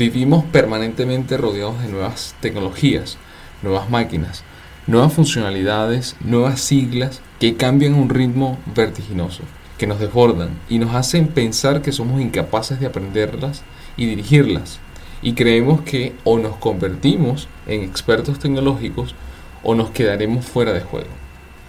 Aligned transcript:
Vivimos 0.00 0.46
permanentemente 0.46 1.36
rodeados 1.36 1.82
de 1.82 1.88
nuevas 1.88 2.34
tecnologías, 2.40 3.18
nuevas 3.60 3.90
máquinas, 3.90 4.44
nuevas 4.86 5.12
funcionalidades, 5.12 6.16
nuevas 6.20 6.62
siglas 6.62 7.20
que 7.38 7.56
cambian 7.56 7.92
a 7.92 7.96
un 7.98 8.08
ritmo 8.08 8.58
vertiginoso, 8.74 9.42
que 9.76 9.86
nos 9.86 10.00
desbordan 10.00 10.58
y 10.70 10.78
nos 10.78 10.94
hacen 10.94 11.28
pensar 11.28 11.82
que 11.82 11.92
somos 11.92 12.18
incapaces 12.18 12.80
de 12.80 12.86
aprenderlas 12.86 13.60
y 13.98 14.06
dirigirlas. 14.06 14.78
Y 15.20 15.34
creemos 15.34 15.82
que 15.82 16.14
o 16.24 16.38
nos 16.38 16.56
convertimos 16.56 17.46
en 17.66 17.82
expertos 17.82 18.38
tecnológicos 18.38 19.14
o 19.62 19.74
nos 19.74 19.90
quedaremos 19.90 20.46
fuera 20.46 20.72
de 20.72 20.80
juego. 20.80 21.10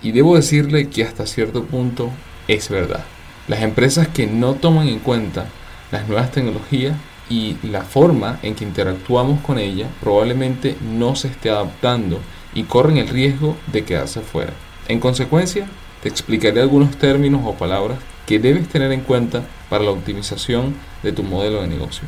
Y 0.02 0.14
debo 0.14 0.38
decirle 0.38 0.88
que 0.88 1.04
hasta 1.04 1.28
cierto 1.28 1.66
punto 1.66 2.10
es 2.48 2.70
verdad. 2.70 3.04
Las 3.50 3.62
empresas 3.62 4.08
que 4.08 4.26
no 4.26 4.54
toman 4.54 4.88
en 4.88 5.00
cuenta 5.00 5.48
las 5.92 6.08
nuevas 6.08 6.32
tecnologías 6.32 6.96
y 7.30 7.58
la 7.64 7.82
forma 7.82 8.40
en 8.44 8.56
que 8.56 8.64
interactuamos 8.64 9.42
con 9.42 9.58
ellas 9.58 9.90
probablemente 10.02 10.76
no 10.82 11.16
se 11.16 11.30
esté 11.30 11.50
adaptando 11.50 12.20
y 12.54 12.64
corren 12.64 12.98
el 12.98 13.08
riesgo 13.08 13.56
de 13.72 13.84
quedarse 13.84 14.22
fuera. 14.22 14.54
En 14.88 15.00
consecuencia, 15.00 15.68
te 16.02 16.10
explicaré 16.10 16.62
algunos 16.62 16.98
términos 16.98 17.42
o 17.46 17.54
palabras 17.54 18.00
que 18.26 18.40
debes 18.40 18.68
tener 18.68 18.92
en 18.92 19.02
cuenta 19.02 19.44
para 19.70 19.84
la 19.84 19.92
optimización 19.92 20.76
de 21.04 21.12
tu 21.12 21.24
modelo 21.24 21.62
de 21.62 21.68
negocio. 21.68 22.08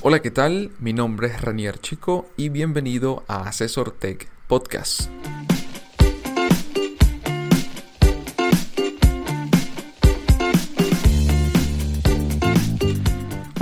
Hola, 0.00 0.22
¿qué 0.22 0.30
tal? 0.30 0.70
Mi 0.78 0.92
nombre 0.92 1.28
es 1.28 1.40
Ranier 1.42 1.78
Chico 1.80 2.28
y 2.36 2.48
bienvenido 2.48 3.24
a 3.28 3.48
Asesor 3.48 3.90
Tech 3.90 4.28
Podcast. 4.46 5.10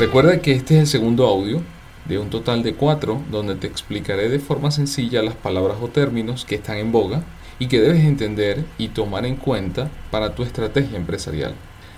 Recuerda 0.00 0.40
que 0.40 0.52
este 0.52 0.76
es 0.76 0.80
el 0.80 0.86
segundo 0.86 1.26
audio 1.26 1.60
de 2.06 2.18
un 2.18 2.30
total 2.30 2.62
de 2.62 2.72
cuatro 2.72 3.20
donde 3.30 3.54
te 3.54 3.66
explicaré 3.66 4.30
de 4.30 4.38
forma 4.38 4.70
sencilla 4.70 5.22
las 5.22 5.34
palabras 5.34 5.76
o 5.82 5.88
términos 5.88 6.46
que 6.46 6.54
están 6.54 6.78
en 6.78 6.90
boga 6.90 7.22
y 7.58 7.66
que 7.66 7.82
debes 7.82 8.02
entender 8.02 8.64
y 8.78 8.88
tomar 8.88 9.26
en 9.26 9.36
cuenta 9.36 9.90
para 10.10 10.34
tu 10.34 10.42
estrategia 10.42 10.96
empresarial. 10.96 11.52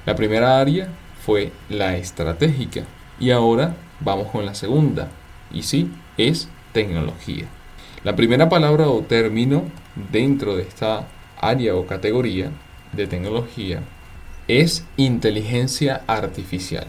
La 0.05 0.17
primera 0.17 0.59
área 0.59 0.89
fue 1.25 1.53
la 1.71 1.97
estratégica 1.97 2.83
y 3.21 3.31
ahora 3.31 3.77
vamos 4.01 4.33
con 4.33 4.45
la 4.47 4.57
segunda, 4.57 5.09
y 5.53 5.63
sí, 5.63 5.89
es 6.17 6.49
tecnología. 6.73 7.45
La 8.03 8.17
primera 8.17 8.49
palabra 8.49 8.89
o 8.89 9.03
término 9.03 9.63
dentro 10.11 10.57
de 10.57 10.65
esta 10.65 11.07
área 11.41 11.77
o 11.77 11.87
categoría 11.87 12.51
de 12.95 13.07
tecnología 13.07 13.81
es 14.49 14.85
inteligencia 14.97 16.03
artificial. 16.09 16.89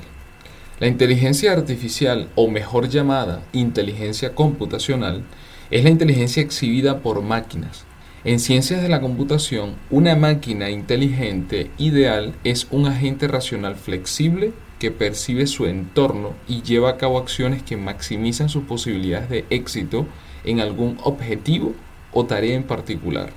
La 0.80 0.88
inteligencia 0.88 1.52
artificial, 1.52 2.30
o 2.34 2.50
mejor 2.50 2.90
llamada 2.90 3.44
inteligencia 3.54 4.34
computacional, 4.34 5.24
es 5.70 5.84
la 5.84 5.92
inteligencia 5.92 6.42
exhibida 6.42 7.00
por 7.00 7.22
máquinas. 7.22 7.86
En 8.24 8.40
ciencias 8.40 8.82
de 8.82 8.90
la 8.90 9.00
computación, 9.00 9.76
una 9.92 10.16
máquina 10.16 10.72
inteligente 10.72 11.70
ideal 11.78 12.34
es 12.44 12.68
un 12.72 12.88
agente 12.88 13.28
racional 13.28 13.76
flexible 13.76 14.52
que 14.80 14.90
percibe 14.90 15.46
su 15.46 15.68
entorno 15.68 16.34
y 16.48 16.64
lleva 16.64 16.90
a 16.90 16.98
cabo 16.98 17.20
acciones 17.20 17.62
que 17.62 17.78
maximizan 17.78 18.50
sus 18.50 18.64
posibilidades 18.64 19.30
de 19.30 19.46
éxito 19.52 20.08
en 20.44 20.60
algún 20.60 20.98
objetivo 21.04 21.74
o 22.12 22.26
tarea 22.26 22.56
en 22.56 22.64
particular. 22.64 23.32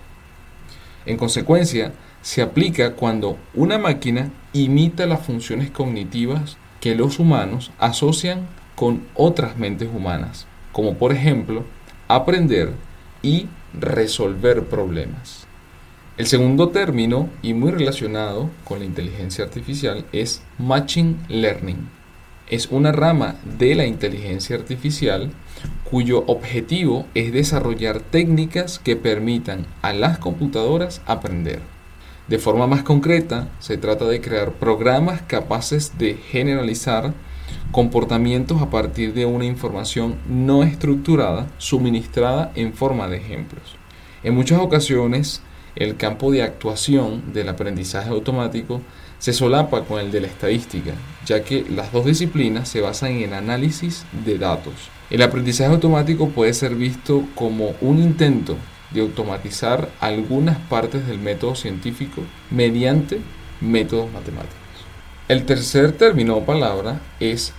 En 1.04 1.18
consecuencia, 1.18 1.92
se 2.22 2.40
aplica 2.40 2.94
cuando 2.94 3.36
una 3.54 3.76
máquina 3.76 4.30
imita 4.54 5.04
las 5.04 5.24
funciones 5.24 5.70
cognitivas 5.70 6.56
que 6.80 6.94
los 6.94 7.18
humanos 7.18 7.70
asocian 7.78 8.46
con 8.74 9.02
otras 9.14 9.56
mentes 9.56 9.88
humanas, 9.92 10.46
como 10.72 10.94
por 10.94 11.12
ejemplo 11.12 11.64
aprender 12.08 12.72
y 13.22 13.48
resolver 13.78 14.64
problemas. 14.64 15.46
El 16.16 16.26
segundo 16.26 16.70
término, 16.70 17.28
y 17.42 17.52
muy 17.52 17.72
relacionado 17.72 18.48
con 18.64 18.78
la 18.78 18.86
inteligencia 18.86 19.44
artificial, 19.44 20.06
es 20.12 20.42
Machine 20.58 21.16
Learning. 21.28 21.88
Es 22.48 22.68
una 22.70 22.92
rama 22.92 23.36
de 23.58 23.74
la 23.74 23.86
inteligencia 23.86 24.56
artificial 24.56 25.30
cuyo 25.90 26.24
objetivo 26.26 27.06
es 27.14 27.32
desarrollar 27.32 28.00
técnicas 28.00 28.78
que 28.78 28.96
permitan 28.96 29.66
a 29.82 29.92
las 29.92 30.18
computadoras 30.18 31.02
aprender. 31.06 31.60
De 32.28 32.38
forma 32.38 32.66
más 32.66 32.82
concreta, 32.82 33.48
se 33.60 33.78
trata 33.78 34.04
de 34.04 34.20
crear 34.20 34.52
programas 34.54 35.22
capaces 35.22 35.96
de 35.96 36.14
generalizar 36.14 37.14
comportamientos 37.70 38.60
a 38.60 38.68
partir 38.68 39.14
de 39.14 39.26
una 39.26 39.44
información 39.44 40.16
no 40.28 40.64
estructurada 40.64 41.46
suministrada 41.58 42.50
en 42.56 42.72
forma 42.72 43.06
de 43.06 43.18
ejemplos. 43.18 43.76
En 44.24 44.34
muchas 44.34 44.58
ocasiones, 44.58 45.40
el 45.76 45.96
campo 45.96 46.32
de 46.32 46.42
actuación 46.42 47.32
del 47.32 47.48
aprendizaje 47.48 48.10
automático 48.10 48.80
se 49.20 49.32
solapa 49.32 49.84
con 49.84 50.00
el 50.00 50.10
de 50.10 50.22
la 50.22 50.26
estadística, 50.26 50.94
ya 51.26 51.44
que 51.44 51.64
las 51.70 51.92
dos 51.92 52.06
disciplinas 52.06 52.68
se 52.68 52.80
basan 52.80 53.12
en 53.12 53.34
análisis 53.34 54.04
de 54.24 54.36
datos. 54.36 54.74
El 55.10 55.22
aprendizaje 55.22 55.70
automático 55.70 56.30
puede 56.30 56.54
ser 56.54 56.74
visto 56.74 57.24
como 57.36 57.74
un 57.80 58.02
intento 58.02 58.56
de 58.90 59.00
automatizar 59.00 59.88
algunas 60.00 60.58
partes 60.58 61.06
del 61.06 61.18
método 61.18 61.54
científico 61.54 62.22
mediante 62.50 63.20
métodos 63.60 64.12
matemáticos. 64.12 64.56
El 65.28 65.44
tercer 65.44 65.92
término 65.92 66.36
o 66.36 66.44
palabra 66.44 67.00
es 67.18 67.52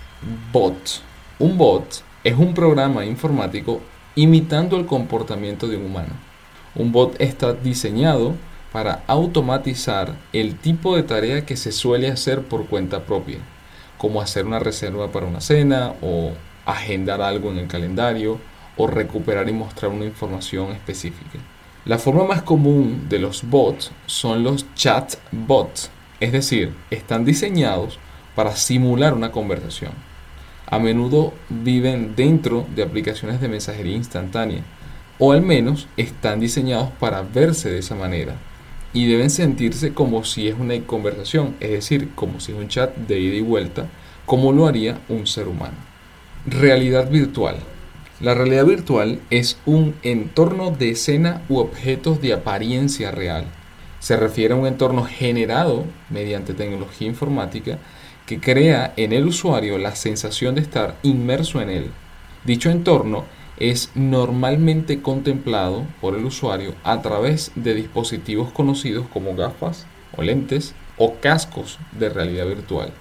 bot. 0.53 1.01
Un 1.39 1.57
bot 1.57 2.01
es 2.23 2.37
un 2.37 2.53
programa 2.53 3.05
informático 3.05 3.81
imitando 4.15 4.77
el 4.77 4.85
comportamiento 4.85 5.67
de 5.67 5.77
un 5.77 5.85
humano. 5.85 6.13
Un 6.75 6.91
bot 6.91 7.19
está 7.19 7.53
diseñado 7.53 8.35
para 8.71 9.03
automatizar 9.07 10.15
el 10.33 10.55
tipo 10.55 10.95
de 10.95 11.03
tarea 11.03 11.45
que 11.45 11.57
se 11.57 11.71
suele 11.71 12.09
hacer 12.09 12.43
por 12.43 12.67
cuenta 12.67 13.03
propia, 13.03 13.39
como 13.97 14.21
hacer 14.21 14.45
una 14.45 14.59
reserva 14.59 15.11
para 15.11 15.25
una 15.25 15.41
cena 15.41 15.93
o 16.01 16.31
agendar 16.65 17.21
algo 17.21 17.51
en 17.51 17.59
el 17.59 17.67
calendario 17.67 18.39
o 18.77 18.87
recuperar 18.87 19.49
y 19.49 19.53
mostrar 19.53 19.91
una 19.91 20.05
información 20.05 20.71
específica. 20.71 21.39
La 21.85 21.97
forma 21.97 22.25
más 22.25 22.41
común 22.41 23.07
de 23.09 23.19
los 23.19 23.43
bots 23.49 23.91
son 24.05 24.43
los 24.43 24.65
chatbots, 24.75 25.89
es 26.19 26.31
decir, 26.31 26.73
están 26.89 27.25
diseñados 27.25 27.99
para 28.35 28.55
simular 28.55 29.13
una 29.13 29.31
conversación. 29.31 29.91
A 30.65 30.79
menudo 30.79 31.33
viven 31.49 32.15
dentro 32.15 32.65
de 32.75 32.83
aplicaciones 32.83 33.39
de 33.39 33.47
mensajería 33.47 33.95
instantánea 33.95 34.63
o 35.19 35.31
al 35.31 35.41
menos 35.41 35.87
están 35.97 36.39
diseñados 36.39 36.91
para 36.99 37.21
verse 37.21 37.69
de 37.69 37.79
esa 37.79 37.95
manera 37.95 38.35
y 38.93 39.07
deben 39.07 39.29
sentirse 39.29 39.93
como 39.93 40.23
si 40.23 40.47
es 40.47 40.55
una 40.57 40.79
conversación, 40.81 41.55
es 41.59 41.71
decir, 41.71 42.09
como 42.15 42.39
si 42.39 42.51
es 42.51 42.57
un 42.57 42.67
chat 42.67 42.95
de 42.95 43.19
ida 43.19 43.35
y 43.35 43.41
vuelta, 43.41 43.87
como 44.25 44.51
lo 44.51 44.67
haría 44.67 44.99
un 45.09 45.27
ser 45.27 45.47
humano. 45.47 45.75
Realidad 46.45 47.09
virtual. 47.09 47.57
La 48.19 48.33
realidad 48.33 48.65
virtual 48.65 49.19
es 49.29 49.59
un 49.67 49.93
entorno 50.01 50.71
de 50.71 50.89
escena 50.89 51.43
u 51.49 51.59
objetos 51.59 52.19
de 52.19 52.33
apariencia 52.33 53.11
real. 53.11 53.45
Se 53.99 54.17
refiere 54.17 54.55
a 54.55 54.57
un 54.57 54.65
entorno 54.65 55.03
generado 55.03 55.85
mediante 56.09 56.55
tecnología 56.55 57.07
informática 57.07 57.77
que 58.25 58.39
crea 58.39 58.91
en 58.97 59.13
el 59.13 59.27
usuario 59.27 59.77
la 59.77 59.95
sensación 59.95 60.55
de 60.55 60.61
estar 60.61 60.95
inmerso 61.03 61.61
en 61.61 61.69
él. 61.69 61.91
Dicho 62.43 62.71
entorno 62.71 63.25
es 63.57 63.91
normalmente 63.93 64.99
contemplado 65.03 65.85
por 66.01 66.15
el 66.15 66.25
usuario 66.25 66.73
a 66.83 67.03
través 67.03 67.51
de 67.53 67.75
dispositivos 67.75 68.51
conocidos 68.51 69.05
como 69.13 69.35
gafas 69.35 69.85
o 70.17 70.23
lentes 70.23 70.73
o 70.97 71.17
cascos 71.19 71.77
de 71.91 72.09
realidad 72.09 72.47
virtual. 72.47 72.91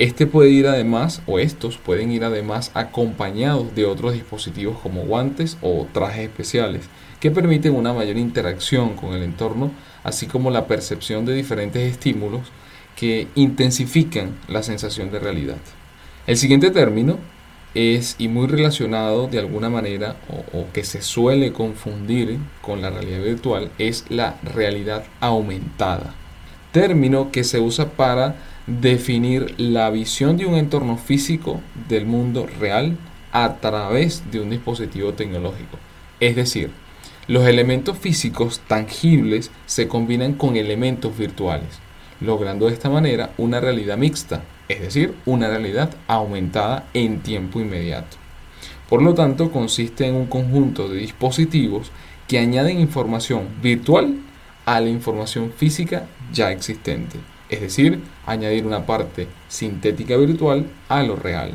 Este 0.00 0.26
puede 0.26 0.50
ir 0.50 0.66
además, 0.66 1.22
o 1.26 1.38
estos 1.38 1.78
pueden 1.78 2.10
ir 2.10 2.24
además 2.24 2.72
acompañados 2.74 3.76
de 3.76 3.86
otros 3.86 4.12
dispositivos 4.12 4.76
como 4.80 5.02
guantes 5.02 5.56
o 5.62 5.86
trajes 5.92 6.24
especiales 6.24 6.88
que 7.20 7.30
permiten 7.30 7.76
una 7.76 7.92
mayor 7.92 8.16
interacción 8.16 8.96
con 8.96 9.14
el 9.14 9.22
entorno, 9.22 9.70
así 10.02 10.26
como 10.26 10.50
la 10.50 10.66
percepción 10.66 11.24
de 11.24 11.34
diferentes 11.34 11.92
estímulos 11.92 12.42
que 12.96 13.28
intensifican 13.36 14.34
la 14.48 14.64
sensación 14.64 15.12
de 15.12 15.20
realidad. 15.20 15.58
El 16.26 16.36
siguiente 16.38 16.72
término 16.72 17.18
es 17.74 18.16
y 18.18 18.26
muy 18.26 18.48
relacionado 18.48 19.28
de 19.28 19.38
alguna 19.38 19.70
manera 19.70 20.16
o, 20.28 20.58
o, 20.58 20.72
que 20.72 20.84
se 20.84 21.02
suele 21.02 21.52
confundir 21.52 22.38
con 22.62 22.82
la 22.82 22.90
realidad 22.90 23.22
virtual 23.22 23.70
es 23.78 24.04
la 24.08 24.38
realidad 24.42 25.04
aumentada. 25.20 26.14
Término 26.72 27.30
que 27.30 27.44
se 27.44 27.60
usa 27.60 27.90
para 27.90 28.36
definir 28.66 29.54
la 29.58 29.90
visión 29.90 30.36
de 30.36 30.46
un 30.46 30.54
entorno 30.54 30.96
físico 30.96 31.60
del 31.88 32.06
mundo 32.06 32.46
real 32.58 32.96
a 33.32 33.56
través 33.56 34.30
de 34.30 34.40
un 34.40 34.50
dispositivo 34.50 35.12
tecnológico. 35.12 35.78
Es 36.20 36.36
decir, 36.36 36.70
los 37.26 37.46
elementos 37.46 37.98
físicos 37.98 38.60
tangibles 38.66 39.50
se 39.66 39.88
combinan 39.88 40.34
con 40.34 40.56
elementos 40.56 41.16
virtuales, 41.16 41.80
logrando 42.20 42.66
de 42.66 42.72
esta 42.72 42.88
manera 42.88 43.32
una 43.38 43.60
realidad 43.60 43.98
mixta, 43.98 44.44
es 44.68 44.80
decir, 44.80 45.14
una 45.26 45.48
realidad 45.48 45.94
aumentada 46.06 46.88
en 46.94 47.20
tiempo 47.20 47.60
inmediato. 47.60 48.16
Por 48.88 49.02
lo 49.02 49.14
tanto, 49.14 49.50
consiste 49.50 50.06
en 50.06 50.14
un 50.14 50.26
conjunto 50.26 50.88
de 50.88 50.98
dispositivos 50.98 51.90
que 52.28 52.38
añaden 52.38 52.80
información 52.80 53.48
virtual 53.62 54.16
a 54.64 54.80
la 54.80 54.88
información 54.88 55.52
física 55.52 56.06
ya 56.32 56.50
existente, 56.52 57.18
es 57.54 57.60
decir, 57.60 58.00
añadir 58.26 58.66
una 58.66 58.86
parte 58.86 59.28
sintética 59.48 60.16
virtual 60.16 60.66
a 60.88 61.02
lo 61.02 61.16
real. 61.16 61.52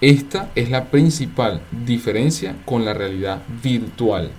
Esta 0.00 0.50
es 0.54 0.70
la 0.70 0.86
principal 0.86 1.60
diferencia 1.84 2.56
con 2.64 2.84
la 2.84 2.94
realidad 2.94 3.42
virtual, 3.62 4.30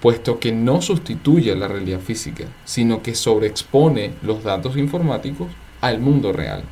puesto 0.00 0.38
que 0.38 0.52
no 0.52 0.80
sustituye 0.80 1.54
la 1.54 1.68
realidad 1.68 2.00
física, 2.00 2.44
sino 2.64 3.02
que 3.02 3.14
sobreexpone 3.14 4.12
los 4.22 4.42
datos 4.44 4.76
informáticos 4.76 5.48
al 5.80 5.98
mundo 5.98 6.32
real. 6.32 6.62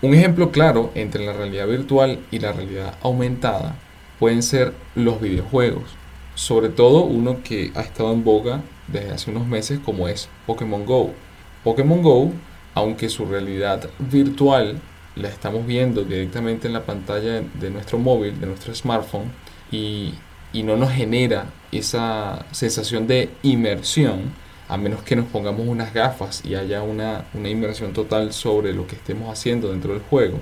Un 0.00 0.14
ejemplo 0.14 0.50
claro 0.50 0.90
entre 0.94 1.24
la 1.24 1.32
realidad 1.32 1.66
virtual 1.66 2.20
y 2.30 2.38
la 2.38 2.52
realidad 2.52 2.94
aumentada 3.02 3.76
pueden 4.18 4.42
ser 4.42 4.74
los 4.94 5.20
videojuegos, 5.20 5.90
sobre 6.34 6.68
todo 6.68 7.04
uno 7.04 7.42
que 7.42 7.72
ha 7.74 7.80
estado 7.80 8.12
en 8.12 8.22
boga 8.22 8.60
desde 8.86 9.12
hace 9.12 9.30
unos 9.30 9.46
meses 9.46 9.80
como 9.84 10.08
es 10.08 10.28
Pokémon 10.46 10.84
Go. 10.84 11.12
Pokémon 11.64 12.02
Go, 12.02 12.32
aunque 12.78 13.08
su 13.08 13.26
realidad 13.26 13.90
virtual 13.98 14.80
la 15.16 15.28
estamos 15.28 15.66
viendo 15.66 16.04
directamente 16.04 16.68
en 16.68 16.74
la 16.74 16.84
pantalla 16.84 17.42
de 17.42 17.70
nuestro 17.70 17.98
móvil, 17.98 18.38
de 18.38 18.46
nuestro 18.46 18.72
smartphone, 18.72 19.32
y, 19.72 20.14
y 20.52 20.62
no 20.62 20.76
nos 20.76 20.92
genera 20.92 21.46
esa 21.72 22.46
sensación 22.52 23.08
de 23.08 23.30
inmersión, 23.42 24.32
a 24.68 24.76
menos 24.76 25.02
que 25.02 25.16
nos 25.16 25.26
pongamos 25.26 25.66
unas 25.66 25.92
gafas 25.92 26.44
y 26.44 26.54
haya 26.54 26.82
una, 26.82 27.24
una 27.34 27.48
inmersión 27.48 27.92
total 27.92 28.32
sobre 28.32 28.72
lo 28.72 28.86
que 28.86 28.94
estemos 28.94 29.28
haciendo 29.28 29.70
dentro 29.70 29.92
del 29.92 30.02
juego, 30.02 30.38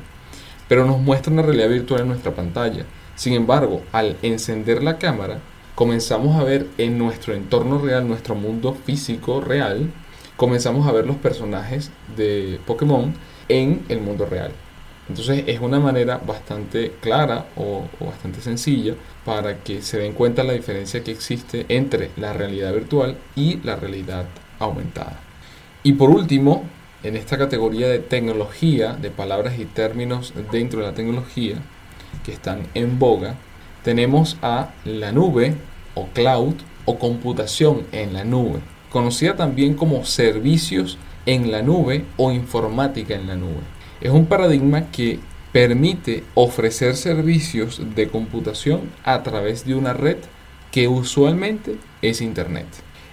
pero 0.69 0.85
nos 0.85 0.99
muestra 0.99 1.33
una 1.33 1.43
realidad 1.43 1.71
virtual 1.71 2.03
en 2.03 2.09
nuestra 2.09 2.35
pantalla. 2.35 2.85
Sin 3.15 3.33
embargo, 3.33 3.81
al 3.93 4.19
encender 4.21 4.83
la 4.83 4.99
cámara, 4.99 5.41
comenzamos 5.75 6.39
a 6.39 6.45
ver 6.45 6.67
en 6.77 6.99
nuestro 6.99 7.33
entorno 7.33 7.79
real, 7.79 8.07
nuestro 8.07 8.35
mundo 8.35 8.77
físico 8.85 9.41
real, 9.41 9.91
comenzamos 10.37 10.87
a 10.87 10.93
ver 10.93 11.07
los 11.07 11.17
personajes 11.17 11.91
de 12.17 12.61
Pokémon 12.67 13.15
en 13.49 13.85
el 13.89 14.01
mundo 14.01 14.27
real. 14.27 14.53
Entonces 15.09 15.45
es 15.47 15.61
una 15.61 15.79
manera 15.79 16.19
bastante 16.19 16.93
clara 17.01 17.47
o, 17.57 17.85
bastante 18.01 18.41
sencilla 18.41 18.95
para 19.25 19.59
que 19.59 19.83
se 19.83 19.99
den 19.99 20.13
cuenta 20.13 20.43
la 20.43 20.53
diferencia 20.53 21.05
que 21.05 21.13
existe 21.13 21.65
entre 21.69 22.11
la 22.17 22.33
realidad 22.33 22.73
virtual 22.73 23.17
y 23.37 23.59
la 23.63 23.77
realidad 23.77 24.27
aumentada. 24.59 25.21
Y 25.85 25.93
por 25.93 26.11
último, 26.11 26.65
en 27.05 27.17
esta 27.17 27.39
categoría 27.39 27.89
de 27.89 28.01
tecnología, 28.01 28.95
de 28.95 29.11
palabras 29.11 29.59
y 29.59 29.65
términos 29.65 30.35
dentro 30.51 30.81
de 30.81 30.87
la 30.87 30.95
tecnología 30.95 31.57
que 32.25 32.33
están 32.33 32.67
en 32.75 32.99
boga, 32.99 33.37
tenemos 33.85 34.37
a 34.43 34.71
la 34.85 35.13
nube 35.13 35.55
o 35.95 36.07
cloud 36.09 36.55
o 36.85 36.99
computación 36.99 37.87
en 37.93 38.13
la 38.13 38.25
nube, 38.25 38.61
conocida 38.97 39.37
también 39.37 39.75
como 39.75 40.07
servicios 40.07 40.97
en 41.27 41.53
la 41.53 41.61
nube 41.61 42.07
o 42.17 42.33
informática 42.33 43.15
en 43.15 43.27
la 43.27 43.37
nube. 43.37 43.61
Es 44.01 44.11
un 44.11 44.25
paradigma 44.25 44.91
que 44.91 45.19
permite 45.53 46.25
ofrecer 46.33 46.97
servicios 46.97 47.83
de 47.95 48.09
computación 48.09 48.81
a 49.05 49.23
través 49.23 49.67
de 49.67 49.75
una 49.75 49.93
red 49.93 50.17
que 50.71 50.89
usualmente 50.89 51.77
es 52.01 52.23
Internet. 52.23 52.65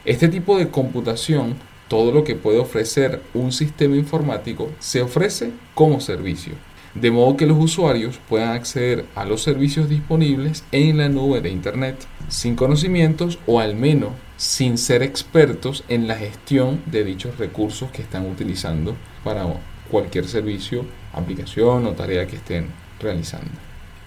Este 0.05 0.29
tipo 0.29 0.57
de 0.57 0.69
computación, 0.69 1.55
todo 1.89 2.13
lo 2.13 2.23
que 2.23 2.35
puede 2.35 2.59
ofrecer 2.59 3.21
un 3.33 3.51
sistema 3.51 3.97
informático, 3.97 4.71
se 4.79 5.01
ofrece 5.01 5.51
como 5.75 5.99
servicio, 5.99 6.53
de 6.95 7.11
modo 7.11 7.35
que 7.35 7.45
los 7.45 7.61
usuarios 7.61 8.21
puedan 8.29 8.51
acceder 8.51 9.03
a 9.15 9.25
los 9.25 9.41
servicios 9.41 9.89
disponibles 9.89 10.63
en 10.71 10.97
la 10.97 11.09
nube 11.09 11.41
de 11.41 11.49
Internet 11.49 12.07
sin 12.29 12.55
conocimientos 12.55 13.37
o 13.47 13.59
al 13.59 13.75
menos 13.75 14.11
sin 14.37 14.77
ser 14.77 15.03
expertos 15.03 15.83
en 15.87 16.07
la 16.07 16.15
gestión 16.15 16.81
de 16.85 17.03
dichos 17.03 17.37
recursos 17.37 17.91
que 17.91 18.01
están 18.01 18.29
utilizando 18.29 18.95
para 19.23 19.45
cualquier 19.89 20.27
servicio, 20.27 20.85
aplicación 21.13 21.85
o 21.85 21.91
tarea 21.91 22.27
que 22.27 22.37
estén 22.37 22.67
realizando. 22.99 23.51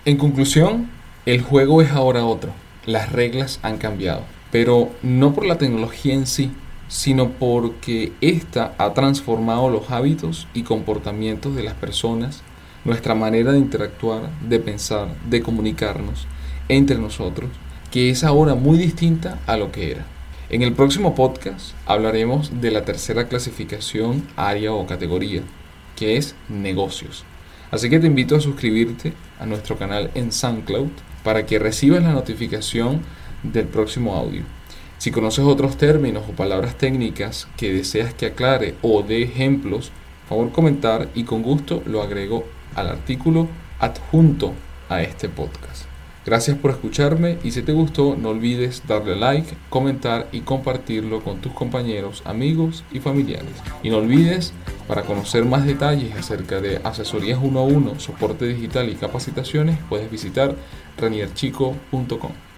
En 0.05 0.17
conclusión, 0.17 0.91
el 1.27 1.43
juego 1.43 1.83
es 1.83 1.91
ahora 1.91 2.25
otro. 2.25 2.53
Las 2.85 3.13
reglas 3.13 3.59
han 3.63 3.79
cambiado, 3.79 4.23
pero 4.53 4.91
no 5.03 5.35
por 5.35 5.47
la 5.47 5.59
tecnología 5.59 6.15
en 6.15 6.27
sí, 6.27 6.53
sino 6.89 7.31
porque 7.31 8.13
ésta 8.21 8.75
ha 8.79 8.95
transformado 8.95 9.69
los 9.71 9.91
hábitos 9.91 10.47
y 10.55 10.63
comportamientos 10.63 11.57
de 11.57 11.65
las 11.65 11.75
personas, 11.75 12.43
nuestra 12.85 13.15
manera 13.15 13.53
de 13.53 13.59
interactuar, 13.59 14.31
de 14.49 14.61
pensar, 14.61 15.09
de 15.29 15.43
comunicarnos 15.43 16.27
entre 16.69 16.99
nosotros, 16.99 17.51
que 17.91 18.11
es 18.11 18.23
ahora 18.23 18.55
muy 18.55 18.79
distinta 18.79 19.41
a 19.47 19.57
lo 19.57 19.73
que 19.73 19.91
era. 19.91 20.07
En 20.49 20.63
el 20.63 20.75
próximo 20.75 21.17
podcast 21.17 21.73
hablaremos 21.87 22.61
de 22.61 22.71
la 22.71 22.85
tercera 22.85 23.27
clasificación, 23.27 24.29
área 24.37 24.73
o 24.73 24.87
categoría, 24.87 25.43
que 25.97 26.17
es 26.17 26.37
negocios. 26.49 27.25
Así 27.73 27.91
que 27.91 27.99
te 27.99 28.07
invito 28.07 28.37
a 28.37 28.41
suscribirte 28.41 29.13
a 29.41 29.47
nuestro 29.47 29.77
canal 29.77 30.13
en 30.15 30.31
SoundCloud 30.31 30.91
para 31.25 31.47
que 31.47 31.59
recibas 31.59 32.01
la 32.01 32.13
notificación 32.13 33.01
del 33.43 33.67
próximo 33.67 34.15
audio. 34.15 34.45
Si 34.99 35.11
conoces 35.11 35.45
otros 35.45 35.79
términos 35.79 36.23
o 36.29 36.33
palabras 36.33 36.79
técnicas 36.79 37.49
que 37.57 37.73
deseas 37.73 38.15
que 38.15 38.27
aclare 38.27 38.77
o 38.83 39.03
dé 39.03 39.25
ejemplos, 39.25 39.91
favor 40.29 40.53
comentar 40.53 41.09
y 41.17 41.25
con 41.25 41.43
gusto 41.43 41.83
lo 41.87 42.03
agrego 42.03 42.45
al 42.77 42.87
artículo 42.87 43.49
adjunto 43.81 44.53
a 44.89 45.03
este 45.03 45.29
podcast. 45.29 45.96
Gracias 46.27 46.59
por 46.59 46.73
escucharme 46.73 47.39
y 47.45 47.53
si 47.53 47.63
te 47.63 47.73
gustó 47.73 48.17
no 48.17 48.31
olvides 48.31 48.83
darle 48.89 49.15
like, 49.15 49.57
comentar 49.71 50.27
y 50.33 50.41
compartirlo 50.41 51.23
con 51.23 51.41
tus 51.41 51.53
compañeros, 51.53 52.23
amigos 52.25 52.83
y 52.93 52.99
familiares. 52.99 53.55
Y 53.85 53.91
no 53.91 53.99
olvides, 53.99 54.53
para 54.89 55.03
conocer 55.03 55.45
más 55.45 55.65
detalles 55.65 56.17
acerca 56.17 56.61
de 56.61 56.81
asesorías 56.83 57.39
1 57.41 57.61
a 57.61 57.63
1, 57.63 58.01
soporte 58.01 58.45
digital 58.45 58.89
y 58.91 58.97
capacitaciones, 58.97 59.79
puedes 59.89 60.11
visitar 60.11 60.57
ranierchico.com. 60.99 62.56